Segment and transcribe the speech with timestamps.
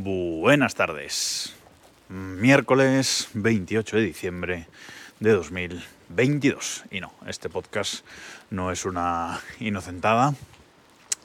[0.00, 1.56] Buenas tardes.
[2.08, 4.68] Miércoles 28 de diciembre
[5.18, 6.84] de 2022.
[6.92, 8.04] Y no, este podcast
[8.48, 10.34] no es una inocentada.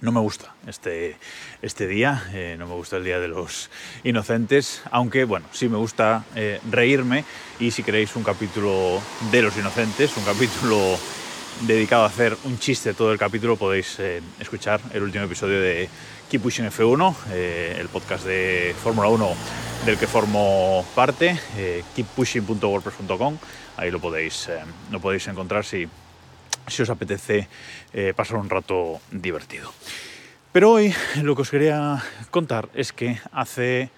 [0.02, 1.18] No me gusta este,
[1.62, 3.70] este día, eh, no me gusta el día de los
[4.04, 7.26] inocentes, aunque bueno, sí me gusta eh, reírme
[7.60, 9.00] y si queréis un capítulo
[9.32, 10.98] de los inocentes, un capítulo
[11.62, 15.90] dedicado a hacer un chiste todo el capítulo, podéis eh, escuchar el último episodio de
[16.30, 19.36] Keep Pushing F1, eh, el podcast de Fórmula 1
[19.86, 23.38] del que formo parte, eh, keeppushing.wordpress.com,
[23.78, 24.50] ahí lo podéis,
[24.92, 25.88] lo podéis encontrar si,
[26.68, 27.48] si os apetece
[28.16, 29.72] pasar un rato divertido.
[30.52, 33.90] Pero hoy lo que os quería contar es que hace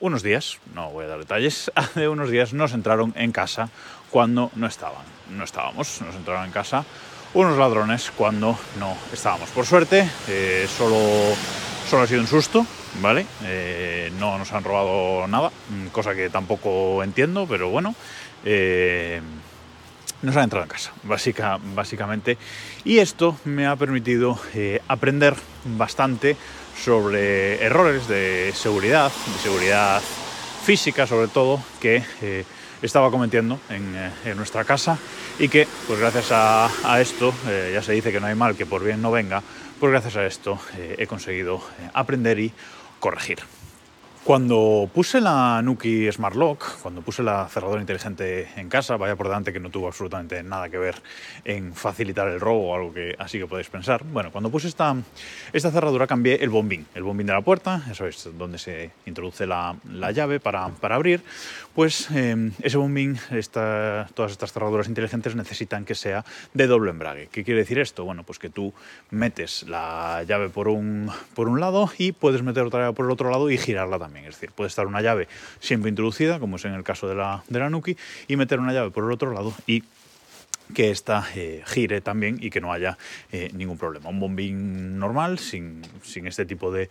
[0.00, 3.70] unos días, no voy a dar detalles, hace unos días nos entraron en casa
[4.14, 5.02] cuando no estaban.
[5.30, 6.84] No estábamos, nos entraron en casa
[7.34, 9.50] unos ladrones cuando no estábamos.
[9.50, 11.34] Por suerte, eh, solo,
[11.90, 12.64] solo ha sido un susto,
[13.02, 13.26] ¿vale?
[13.42, 17.92] Eh, no nos han robado nada, mm, cosa que tampoco entiendo, pero bueno.
[18.44, 19.20] eh,
[20.22, 22.38] nos han entrado en casa, básica, básicamente.
[22.84, 24.38] Y esto me ha permitido
[24.86, 26.36] aprender bastante
[26.78, 30.00] sobre errores de seguridad, de seguridad
[30.64, 32.04] física sobre todo, que
[32.86, 34.98] estaba cometiendo en, eh, en nuestra casa
[35.38, 38.66] y que, pues gracias a, esto, eh, ya se dice que no hay mal que
[38.66, 39.42] por bien no venga,
[39.80, 41.60] pues gracias a esto eh, he conseguido
[41.92, 42.52] aprender y
[43.00, 43.38] corregir.
[44.24, 49.26] Cuando puse la Nuki Smart Lock, cuando puse la cerradura inteligente en casa, vaya por
[49.26, 50.94] delante que no tuvo absolutamente nada que ver
[51.44, 54.02] en facilitar el robo o algo que así que podéis pensar.
[54.02, 54.96] Bueno, cuando puse esta,
[55.52, 59.46] esta cerradura cambié el bombín, el bombín de la puerta, eso es donde se introduce
[59.46, 61.22] la, la llave para, para, abrir,
[61.74, 67.28] pues eh, ese bombín, esta, todas estas cerraduras inteligentes necesitan que sea de doble embrague.
[67.30, 68.06] ¿Qué quiere decir esto?
[68.06, 68.72] Bueno, pues que tú
[69.10, 73.12] metes la llave por un, por un lado y puedes meter otra llave por el
[73.12, 74.13] otro lado y girarla también.
[74.20, 75.28] Es decir, puede estar una llave
[75.60, 77.96] siempre introducida, como es en el caso de la, de la Nuki,
[78.28, 79.82] y meter una llave por el otro lado y
[80.72, 82.96] que ésta eh, gire también y que no haya
[83.32, 84.08] eh, ningún problema.
[84.08, 86.88] Un bombín normal, sin, sin este tipo de,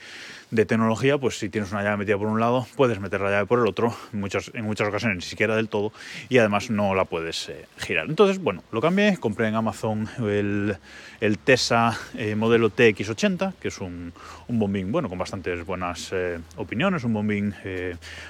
[0.51, 3.45] de, tecnología, pues si tienes una llave metida por un lado, puedes meter la llave
[3.47, 5.91] por el otro, en muchas, ocasiones ni siquiera del todo,
[6.29, 8.07] y además no la puedes eh, girar.
[8.07, 10.78] Entonces, bueno, lo cambié, compré en Amazon el,
[11.19, 11.97] el TESA
[12.35, 14.13] modelo TX80, que es un,
[14.47, 16.13] un, bombín, bueno, con bastantes buenas
[16.57, 17.56] opiniones, un bombín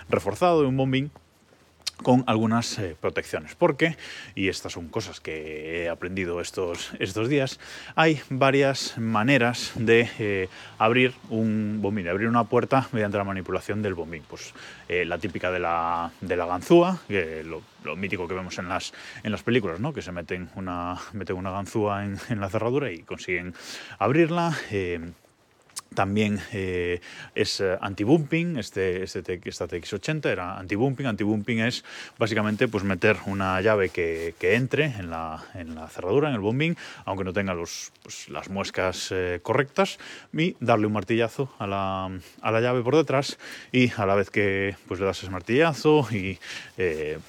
[0.10, 1.12] reforzado, un bombín
[2.04, 3.56] con algunas eh, protecciones.
[3.56, 3.98] Porque,
[4.36, 7.60] y estas son cosas que he aprendido estos, estos días,
[7.96, 13.82] hay varias maneras de eh, abrir un bombín, de abrir una puerta mediante la manipulación
[13.82, 14.24] del bombín.
[14.28, 14.54] Pues
[14.90, 17.64] eh, la típica de la, de la ganzúa, que lo,
[17.96, 18.94] mítico que vemos en las,
[19.24, 19.94] en las películas, ¿no?
[19.94, 23.54] que se meten una, meten una ganzúa en la cerradura y consiguen
[24.00, 24.56] abrirla.
[25.94, 27.02] También eh,
[27.36, 31.06] es eh, anti-bumping, este, este, esta TX80 era anti-bumping.
[31.06, 31.84] Anti-bumping es
[32.18, 36.42] básicamente pues, meter una llave que, que entre en la, en la, cerradura, en el
[36.42, 40.00] bombing, aunque no tenga los, pues, las muescas eh, correctas,
[40.34, 42.06] y darle un martillazo a la,
[42.42, 43.38] a la, llave por detrás
[43.72, 46.40] y a la vez que pues, le das ese martillazo y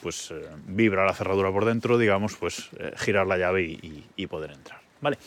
[0.03, 0.33] pues,
[0.67, 3.79] vibra la cerradura por dentro, digamos, pues girar la llave
[4.17, 4.84] y poder entrar.
[5.05, 5.19] ¿Vale?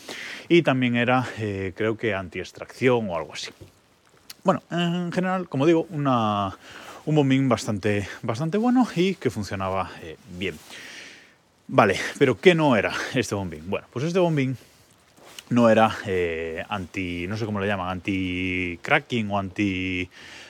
[0.49, 3.51] Y también era, eh, creo que anti-extracción o algo así.
[4.43, 10.57] Bueno, en general, como digo, un bombín bastante, bastante bueno y que funcionaba eh, bien.
[11.67, 13.69] Vale, pero ¿qué no era este bombín?
[13.69, 14.57] Bueno, pues este bombín
[15.49, 20.09] no era eh, anti, no sé cómo le llaman, anti-cracking o anti...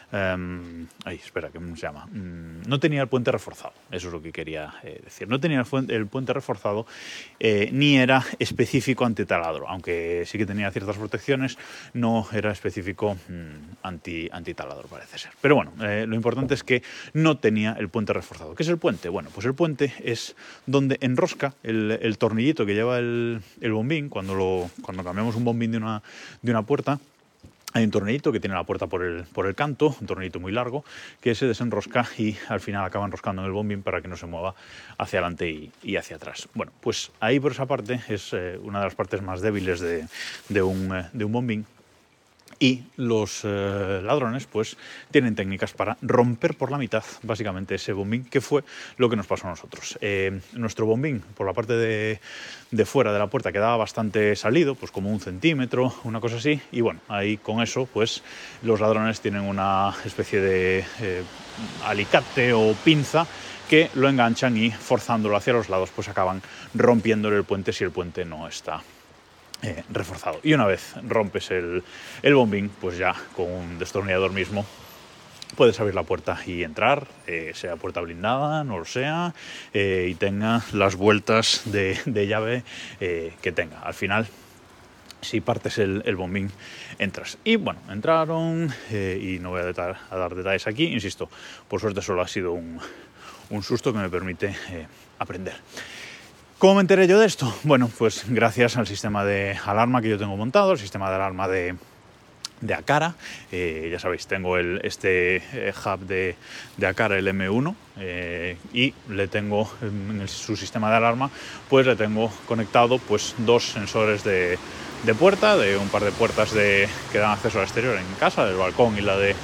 [0.09, 2.05] Ay, espera, ¿cómo se llama?
[2.05, 5.27] Um, no tenía el puente reforzado, eso es lo que quería eh, decir.
[5.27, 6.85] No tenía el, el puente reforzado
[7.41, 11.57] eh, ni era específico antitaladro, aunque sí que tenía ciertas protecciones,
[11.93, 15.31] no era específico um, anti, antitaladro, parece ser.
[15.41, 18.55] Pero bueno, eh, lo importante es que no tenía el puente reforzado.
[18.55, 19.09] ¿Qué es el puente?
[19.09, 24.07] Bueno, pues el puente es donde enrosca el, el tornillito que lleva el, el bombín
[24.07, 26.01] cuando, lo, cuando cambiamos un bombín de una,
[26.41, 26.97] de una puerta
[27.73, 30.51] hay un tornillito que tiene la puerta por el, por el canto, un tornillito muy
[30.51, 30.83] largo,
[31.21, 34.25] que se desenrosca y al final acaba enroscando en el bombín para que no se
[34.25, 34.55] mueva
[34.97, 36.47] hacia adelante y, hacia atrás.
[36.53, 40.07] Bueno, pues ahí por esa parte es eh, una de las partes más débiles de,
[40.49, 41.65] de, un, eh, de un bombín
[42.59, 44.77] y los eh, ladrones pues
[45.11, 48.63] tienen técnicas para romper por la mitad básicamente ese bombín que fue
[48.97, 49.97] lo que nos pasó a nosotros.
[50.01, 52.19] Eh, nuestro bombín por la parte de,
[52.85, 56.59] fuera de la puerta quedaba bastante salido pues como un centímetro una cosa así.
[56.71, 58.23] Y bueno ahí con eso pues
[58.63, 61.23] los ladrones tienen una especie de eh,
[61.85, 63.27] alicate o pinza
[63.69, 66.41] que lo enganchan y forzándolo hacia los lados pues acaban
[66.73, 68.81] rompiéndole el puente si el puente no está
[69.61, 70.39] eh, reforzado.
[70.43, 71.83] Y una vez rompes el,
[72.21, 74.65] el, bombín, pues ya con un destornillador mismo
[75.55, 79.33] puedes abrir la puerta y entrar, eh, sea puerta blindada, no lo sea,
[79.73, 82.63] eh, y tenga las vueltas de, llave
[82.99, 83.79] eh, que tenga.
[83.81, 84.27] Al final,
[85.21, 86.51] si partes el, bombín,
[86.99, 87.37] entras.
[87.43, 91.29] Y bueno, entraron y no voy a, dar detalles aquí, insisto,
[91.67, 92.79] por suerte solo ha sido un,
[93.49, 94.55] un susto que me permite
[95.19, 95.55] aprender.
[96.59, 97.53] ¿Cómo me enteré yo de esto?
[97.61, 101.47] Bueno, pues gracias al sistema de alarma que yo tengo montado, el sistema de alarma
[101.47, 101.75] de,
[102.61, 103.13] de Acara.
[103.51, 106.35] Eh, ya sabéis, tengo el, este eh, hub de,
[106.77, 111.29] de, Acara, el M1, eh, y le tengo en su sistema de alarma,
[111.69, 114.57] pues le tengo conectado pues, dos sensores de,
[115.03, 118.47] de puerta, de un par de puertas de, que dan acceso al exterior en casa,
[118.47, 119.35] del balcón y la de,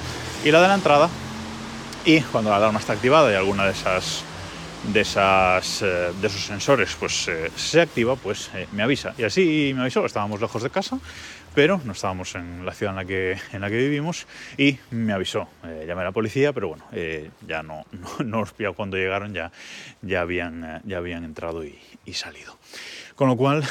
[0.44, 1.08] y la, de la entrada.
[2.04, 4.24] Y cuando la alarma está activada y alguna de esas
[4.92, 9.14] de, esas, de esos sensores pues se activa, pues me avisa.
[9.18, 10.98] Y así me avisó, estábamos lejos de casa,
[11.54, 14.26] pero no estábamos en la ciudad en la que, en la que vivimos
[14.58, 15.48] y me avisó.
[15.64, 17.86] Eh, llamé a la policía, pero bueno, eh, ya no,
[18.24, 19.52] no, os pillado cuando llegaron, ya,
[20.02, 21.78] ya, habían, eh, ya habían entrado y,
[22.12, 22.58] salido.
[23.14, 23.64] Con lo cual,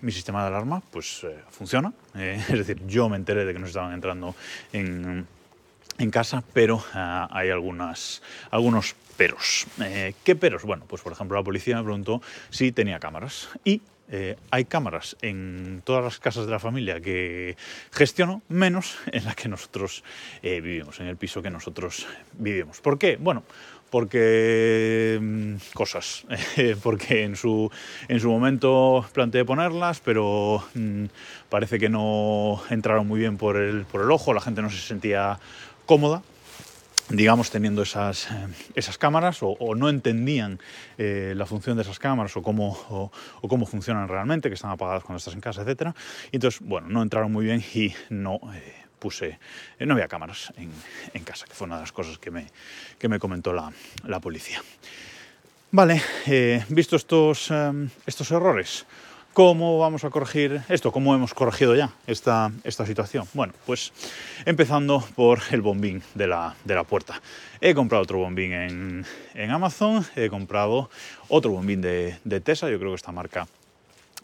[0.00, 1.92] mi sistema de alarma pues funciona.
[2.14, 4.34] es decir, yo me enteré de que nos estaban entrando
[4.72, 5.26] en,
[5.98, 9.66] en casa, pero hay algunas, algunos peros.
[10.24, 10.62] ¿Qué peros?
[10.62, 15.14] Bueno, pues por ejemplo la policía me preguntó si tenía cámaras y eh, hay cámaras
[15.20, 17.54] en todas las casas de la familia que
[17.92, 20.04] gestiono, menos en la que nosotros
[20.42, 22.80] eh, vivimos, en el piso que nosotros vivimos.
[22.80, 23.18] ¿Por qué?
[23.20, 23.42] Bueno,
[23.90, 26.24] porque mm, cosas,
[26.82, 27.70] porque en su,
[28.08, 31.04] en su momento planteé ponerlas, pero mm,
[31.50, 34.78] parece que no entraron muy bien por el, por el ojo, la gente no se
[34.78, 35.38] sentía
[35.84, 36.22] cómoda
[37.10, 40.60] digamos, teniendo esas, eh, esas cámaras o, no entendían
[40.98, 45.02] eh, la función de esas cámaras o cómo, o, cómo funcionan realmente, que están apagadas
[45.02, 45.94] cuando estás en casa, etc.
[46.30, 49.38] Y entonces, bueno, no entraron muy bien y no eh, puse,
[49.80, 50.70] no había cámaras en,
[51.12, 52.46] en, casa, que fue una de las cosas que me,
[52.98, 53.72] que me comentó la,
[54.06, 54.62] la policía.
[55.72, 56.02] Vale,
[56.68, 57.52] visto estos,
[58.04, 58.86] estos errores,
[59.32, 60.90] ¿Cómo vamos a corregir esto?
[60.90, 63.28] ¿Cómo hemos corregido ya esta, esta situación?
[63.32, 63.92] Bueno, pues
[64.44, 67.22] empezando por el bombín de la, de la puerta.
[67.60, 70.90] He comprado otro bombín en, en, Amazon, he comprado
[71.28, 73.46] otro bombín de, de Tesa, yo creo que esta marca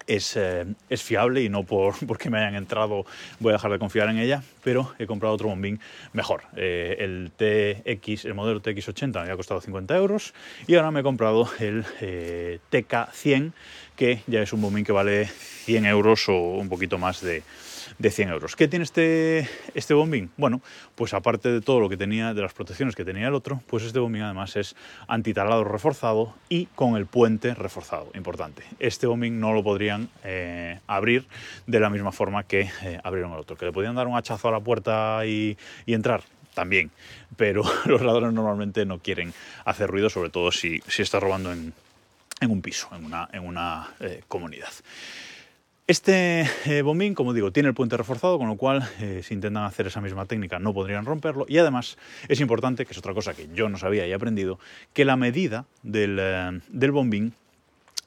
[0.07, 3.05] es, eh, es, fiable y no por, porque me hayan entrado
[3.41, 5.81] voy a dejar de confiar en ella, pero he comprado otro bombín
[6.13, 6.43] mejor.
[6.57, 10.35] Eh, el TX, el modelo TX80 me había costado 50 euros
[10.67, 13.53] y ahora me he comprado el eh, TK100,
[13.97, 17.43] que ya es un bombín que vale 100 euros o un poquito más de,
[17.99, 18.57] de 100 euros.
[18.57, 20.31] ¿Qué tiene este, este bombín?
[20.37, 20.61] Bueno,
[20.95, 23.85] pues aparte de todo lo que tenía, de las protecciones que tenía el otro, pues
[23.85, 24.77] este bombín además es
[25.09, 28.63] antitaladro reforzado y con el puente reforzado, importante.
[28.79, 31.27] Este bombín no lo podrían eh, abrir
[31.67, 34.49] de la misma forma que eh, abrieron el otro, que le podían dar un hachazo
[34.49, 35.57] a la puerta y,
[35.87, 36.23] entrar,
[36.55, 36.91] también,
[37.37, 39.33] pero los ladrones normalmente no quieren
[39.65, 41.73] hacer ruido, sobre todo si, si está robando en,
[42.49, 44.73] un piso, en una, en una eh, comunidad.
[45.89, 49.63] Este eh, bombín, como digo, tiene el puente reforzado, con lo cual eh, si intentan
[49.63, 51.47] hacer esa misma técnica no podrían romperlo.
[51.49, 51.97] Y además
[52.27, 54.59] es importante, que es otra cosa que yo no sabía y he aprendido,
[54.93, 57.35] que la medida del, eh, del bombín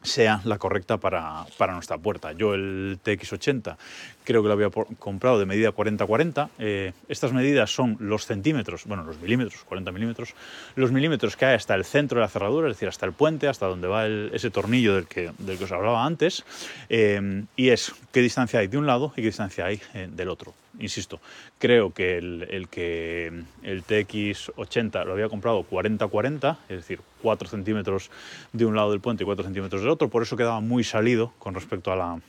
[0.01, 2.31] sea la correcta para, para, nuestra puerta.
[2.31, 3.75] Yo el TX80
[4.23, 6.49] creo que lo había comprado de medida 40-40.
[6.59, 10.35] Eh, estas medidas son los centímetros, bueno, los milímetros, 40 milímetros,
[10.75, 13.47] los milímetros que hay hasta el centro de la cerradura, es decir, hasta el puente,
[13.47, 16.45] hasta donde va ese tornillo del que, del que os hablaba antes,
[16.89, 20.29] eh, y es qué distancia hay de un lado y qué distancia hay eh, del
[20.29, 20.53] otro.
[20.79, 21.19] Insisto,
[21.59, 23.27] creo que el, el, que
[23.63, 28.09] el TX80 lo había comprado 40-40, es decir, 4 centímetros
[28.53, 31.33] de un lado del puente y 4 centímetros del otro, por eso quedaba muy salido
[31.39, 32.19] con respecto a la,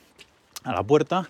[0.64, 1.28] a la puerta.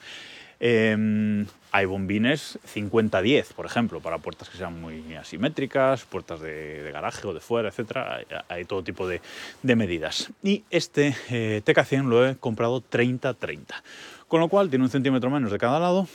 [0.63, 7.27] Em, hay bombines 50-10, por ejemplo, para puertas que sean muy asimétricas, puertas de, garaje
[7.27, 8.27] o de fuera, etc.
[8.49, 9.21] Hay, todo tipo de,
[9.63, 10.31] medidas.
[10.43, 13.65] Y este eh, TK100 lo he comprado 30-30,
[14.29, 16.07] con lo cual tiene un centímetro menos de cada lado.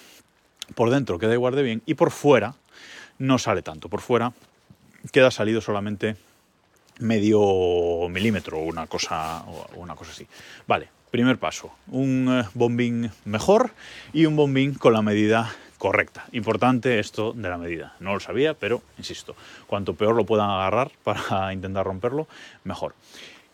[0.74, 2.56] Por dentro queda igual de bien y por fuera
[3.20, 3.90] no sale tanto.
[3.90, 4.34] Por fuera
[5.12, 6.16] queda salido solamente
[7.00, 9.44] medio milímetro o una cosa,
[9.76, 10.28] una cosa así.
[10.68, 13.72] Vale, Primer paso, un eh, bombín mejor
[14.12, 16.26] y un bombín con la medida correcta.
[16.34, 17.96] Importante esto de la medida.
[18.02, 19.34] No lo sabía, pero insisto,
[19.66, 22.28] cuanto peor lo puedan agarrar para intentar romperlo,
[22.66, 22.96] mejor.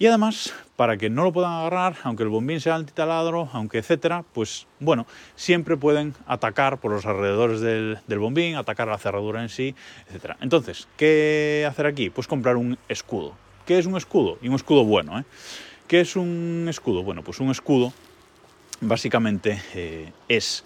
[0.01, 4.25] Y además, para que no lo puedan agarrar, aunque el bombín sea antitaladro, aunque etcétera,
[4.33, 5.05] pues bueno,
[5.35, 9.75] siempre pueden atacar por los alrededores del, del bombín, atacar la cerradura en sí,
[10.07, 10.37] etcétera.
[10.41, 12.09] Entonces, ¿qué hacer aquí?
[12.09, 13.35] Pues comprar un escudo.
[13.67, 14.39] ¿Qué es un escudo?
[14.41, 15.23] Y un escudo bueno, ¿eh?
[15.87, 17.03] ¿Qué es un escudo?
[17.03, 17.93] Bueno, pues un escudo
[18.79, 20.65] básicamente eh, es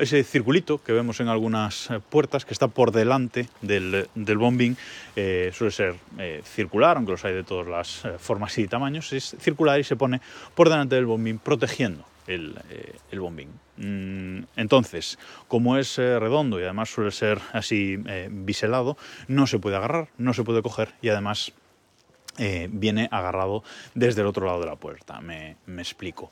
[0.00, 4.76] ese circulito que vemos en algunas eh, puertas que está por delante del, bombín.
[5.16, 5.94] Eh, suele ser
[6.44, 9.12] circular, aunque los hay de todas las formas y tamaños.
[9.12, 10.20] Es circular y se pone
[10.54, 12.54] por delante del bombín protegiendo el,
[13.18, 13.48] bombín.
[13.76, 15.18] Mm, entonces,
[15.48, 17.98] como es redondo y además suele ser así
[18.30, 18.96] biselado,
[19.28, 21.52] no se puede agarrar, no se puede coger y además
[22.70, 23.64] viene agarrado
[23.94, 25.20] desde el otro lado de la puerta.
[25.20, 26.30] me explico.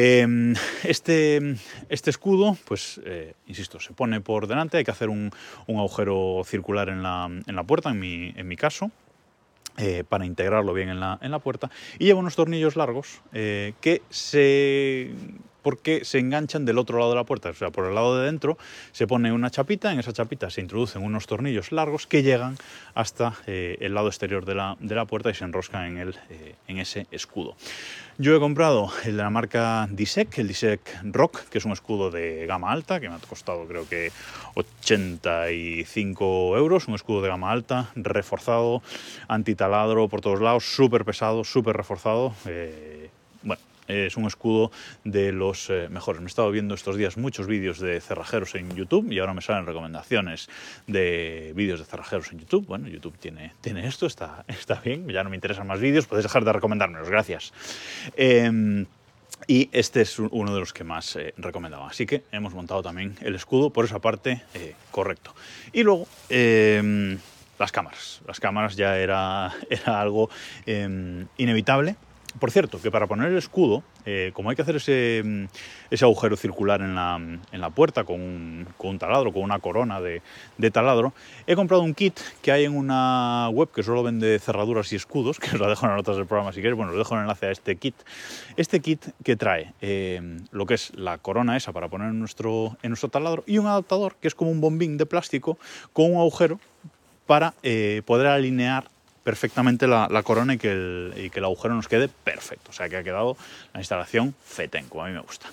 [0.00, 1.56] Em, este,
[1.88, 5.32] este, escudo, pues, eh, insisto, se pone por delante, hay que hacer un,
[5.66, 8.92] agujero circular en la, puerta, en mi, en mi caso,
[9.76, 15.10] eh, para integrarlo bien en la, puerta, y lleva unos tornillos largos eh, que se
[15.68, 18.24] porque se enganchan del otro lado de la puerta, o sea, por el lado de
[18.24, 18.56] dentro
[18.92, 22.56] se pone una chapita, en esa chapita se introducen unos tornillos largos que llegan
[22.94, 26.14] hasta el lado exterior de la, de la, puerta y se enroscan en, el,
[26.68, 27.54] en ese escudo.
[28.16, 32.10] Yo he comprado el de la marca Disec, el Disec Rock, que es un escudo
[32.10, 34.10] de gama alta, que me ha costado creo que
[34.54, 38.80] 85 euros, un escudo de gama alta, reforzado,
[39.28, 42.32] antitaladro por todos lados, súper pesado, súper reforzado.
[42.46, 43.10] Eh,
[43.42, 44.70] bueno, es un escudo
[45.04, 46.20] de los eh, mejores.
[46.20, 49.40] Me he estado viendo estos días muchos vídeos de cerrajeros en YouTube y ahora me
[49.40, 50.48] salen recomendaciones
[50.86, 52.66] de vídeos de cerrajeros en YouTube.
[52.66, 56.24] Bueno, YouTube tiene, tiene esto, está, está bien, ya no me interesan más vídeos, podéis
[56.24, 57.52] dejar de recomendármelos, gracias.
[58.16, 58.86] Em,
[59.46, 61.88] y este es uno de los que más eh, recomendaba.
[61.88, 65.34] Así que hemos montado también el escudo por esa parte eh, correcto.
[65.72, 67.18] Y luego em,
[67.58, 68.20] las cámaras.
[68.26, 70.28] Las cámaras ya era, era algo
[70.66, 71.96] em, inevitable
[72.38, 76.36] por cierto, que para poner el escudo, eh, como hay que hacer ese, mm, agujero
[76.36, 77.20] circular en la,
[77.52, 80.22] la puerta con un, con un, taladro, con una corona de,
[80.70, 81.12] taladro,
[81.46, 85.38] he comprado un kit que hay en una web que solo vende cerraduras y escudos,
[85.40, 87.22] que os lo dejo en las notas del programa si queréis, bueno, os dejo el
[87.22, 87.94] enlace a este kit.
[88.56, 92.76] Este kit que trae eh, lo que es la corona esa para poner en nuestro,
[92.82, 95.58] en nuestro taladro y un adaptador que es como un bombín de plástico
[95.92, 96.58] con un agujero
[97.26, 98.90] para eh, poder alinear
[99.28, 102.70] perfectamente la, corona y que, el, que, el, agujero nos quede perfecto.
[102.70, 103.36] O sea que ha quedado
[103.74, 105.48] la instalación feten, como a mí me gusta.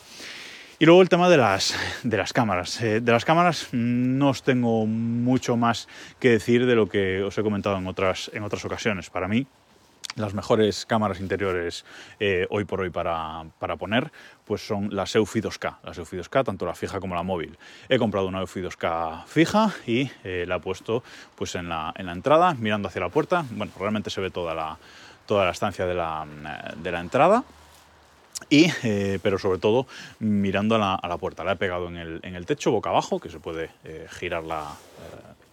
[0.80, 2.82] Y luego el tema de las, de las cámaras.
[2.82, 5.90] Eh, de las cámaras no os tengo mucho más
[6.22, 9.10] que decir de lo que os he comentado en otras, en otras ocasiones.
[9.10, 9.46] Para mí,
[10.16, 11.86] las mejores cámaras interiores
[12.20, 13.46] eh, hoy por hoy para,
[13.78, 14.12] poner
[14.46, 17.58] pues son las EUFI 2K, las EUFI 2K, tanto la fija como la móvil.
[17.90, 21.04] He comprado una EUFI 2K fija y eh, la he puesto
[21.36, 23.46] pues en la, en la, entrada, mirando hacia la puerta.
[23.52, 24.78] Bueno, realmente se ve toda la,
[25.26, 26.26] toda la estancia de la,
[26.78, 27.44] de la entrada.
[28.50, 29.88] Y, eh, pero sobre todo
[30.20, 31.44] mirando a la, a la, puerta.
[31.44, 33.72] La he pegado en el, en el, techo, boca abajo, que se puede
[34.10, 34.44] girar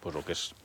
[0.01, 0.62] pues lo que es Mm,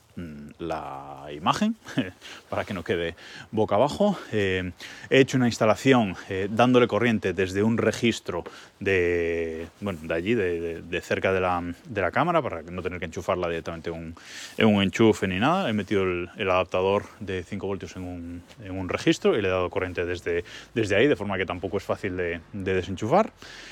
[0.59, 1.75] la imagen
[2.49, 3.15] para que no quede
[3.51, 4.17] boca abajo.
[4.31, 4.71] Eh,
[5.09, 8.43] he hecho una instalación eh, dándole corriente desde un registro
[8.79, 13.05] de, bueno, de allí, de, cerca de la, de la, cámara, para no tener que
[13.05, 15.69] enchufarla directamente en un, enchufe ni nada.
[15.69, 19.51] He metido el, adaptador de 5 voltios en un, en un, registro y le he
[19.51, 23.31] dado corriente desde, desde ahí, de forma que tampoco es fácil de, desenchufar.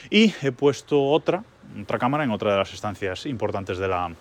[0.09, 1.43] Y he puesto otra,
[1.81, 4.11] otra cámara en otra de las estancias importantes de la,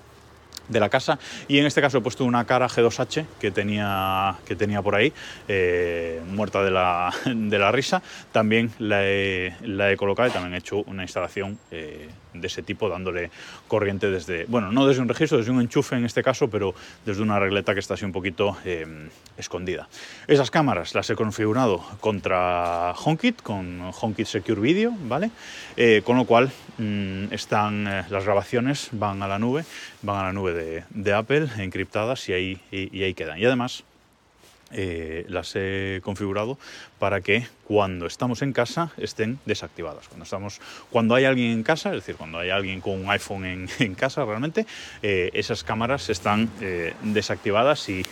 [0.69, 1.19] de la casa.
[1.49, 5.13] Y en este caso he puesto una cara G2H que tenía, que tenía por ahí
[5.49, 8.03] eh, muerta de la, de la, risa.
[8.33, 12.09] También la he, la he, colocado y también he hecho una instalación eh,
[12.41, 13.31] de ese tipo dándole
[13.69, 16.75] corriente desde bueno no desde un registro desde un enchufe en este caso pero
[17.05, 18.87] desde una regleta que está así un poquito eh,
[19.37, 19.89] escondida
[20.27, 25.31] esas cámaras las he configurado contra HomeKit con HomeKit Secure Video vale
[26.05, 29.65] con lo cual mm, están las grabaciones van a la nube
[30.03, 33.39] van a la nube de, Apple encriptadas y ahí, y, ahí quedan.
[33.39, 33.85] Y además
[34.73, 36.59] eh, las he configurado
[36.99, 40.09] para que cuando estamos en casa estén desactivadas.
[40.09, 43.45] Cuando, estamos, cuando hay alguien en casa, es decir, cuando hay alguien con un iPhone
[43.45, 44.67] en, casa realmente,
[45.03, 48.05] eh, esas cámaras están eh, desactivadas y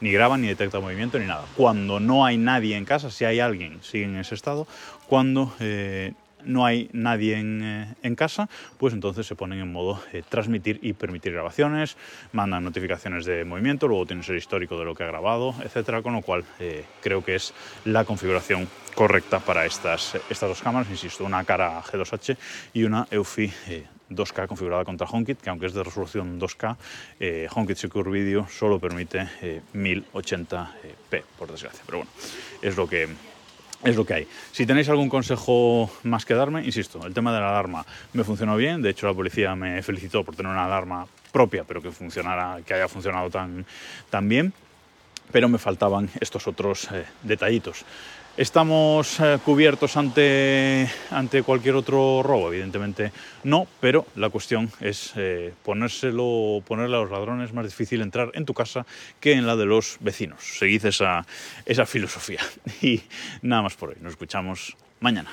[0.00, 1.44] ni graban, ni detectan movimiento, ni nada.
[1.56, 4.66] Cuando no hay nadie en casa, si hay alguien, sigue en ese estado.
[5.06, 5.54] Cuando
[6.44, 10.92] no hay nadie eh, en, casa, pues entonces se ponen en modo eh, transmitir y
[10.92, 11.96] permitir grabaciones,
[12.32, 16.14] mandan notificaciones de movimiento, luego tienes el histórico de lo que ha grabado, etcétera, con
[16.14, 17.52] lo cual eh, creo que es
[17.84, 22.36] la configuración correcta para estas, estas dos cámaras, insisto, una cara G2H
[22.72, 23.52] y una EUFI
[24.08, 26.76] 2K configurada contra HomeKit, que aunque es de resolución 2K,
[27.52, 29.28] HomeKit Secure Video solo permite
[29.74, 31.82] 1080p, por desgracia.
[31.84, 32.10] Pero bueno,
[32.62, 33.08] es lo que,
[33.84, 34.28] es lo que hay.
[34.52, 38.56] Si tenéis algún consejo más que darme, insisto, el tema de la alarma me funcionó
[38.56, 38.82] bien.
[38.82, 42.74] De hecho, la policía me felicitó por tener una alarma propia, pero que funcionara, que
[42.74, 44.52] haya funcionado tan, bien.
[45.32, 47.84] Pero me faltaban estos otros eh, detallitos.
[48.36, 52.48] ¿Estamos eh, cubiertos ante, ante cualquier otro robo?
[52.48, 53.10] Evidentemente
[53.44, 58.44] no, pero la cuestión es eh, ponérselo, ponerle a los ladrones más difícil entrar en
[58.44, 58.84] tu casa
[59.20, 60.42] que en la de los vecinos.
[60.58, 61.26] Seguid esa,
[61.64, 62.40] esa filosofía.
[62.82, 63.00] Y
[63.40, 63.96] nada más por hoy.
[64.02, 65.30] Nos escuchamos mañana.